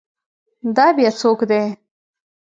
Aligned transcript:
دا 0.75 0.87
بیا 0.95 1.11
څوک 1.19 1.39
دی؟ 1.49 1.61